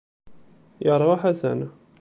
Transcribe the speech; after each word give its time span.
Yerɣa 0.85 1.15
Ḥasan. 1.23 1.59